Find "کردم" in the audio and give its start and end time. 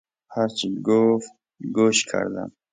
2.11-2.49